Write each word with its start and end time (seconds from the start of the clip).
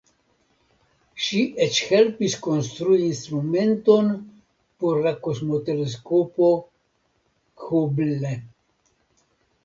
Ŝi 1.23 1.39
eĉ 1.65 1.75
helpis 1.89 2.37
konstrui 2.45 2.95
instrumenton 3.07 4.09
por 4.83 4.97
la 5.03 5.11
Kosmoteleskopo 5.27 6.49
Hubble. 7.65 8.33